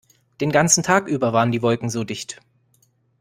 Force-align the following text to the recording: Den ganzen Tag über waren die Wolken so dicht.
Den 0.39 0.51
ganzen 0.51 0.81
Tag 0.81 1.05
über 1.07 1.31
waren 1.31 1.51
die 1.51 1.61
Wolken 1.61 1.91
so 1.91 2.03
dicht. 2.03 2.39